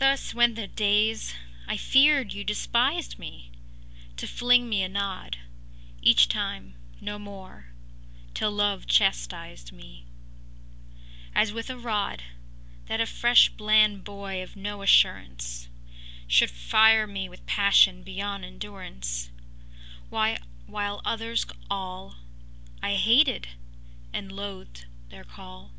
[0.00, 1.36] “Thus went the days.
[1.68, 3.52] I feared you despised me
[4.16, 5.38] To fling me a nod
[6.02, 7.68] Each time, no more:
[8.34, 10.04] till love chastised me
[11.32, 12.24] As with a rod
[12.86, 15.68] That a fresh bland boy of no assurance
[16.26, 19.30] Should fire me with passion beyond endurance,
[20.08, 22.16] While others all
[22.82, 23.50] I hated,
[24.12, 25.70] and loathed their call.